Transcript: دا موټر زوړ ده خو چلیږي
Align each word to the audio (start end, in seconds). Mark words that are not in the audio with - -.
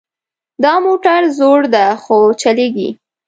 دا 0.63 0.73
موټر 0.85 1.21
زوړ 1.37 1.59
ده 1.73 1.85
خو 2.03 2.17
چلیږي 2.41 2.89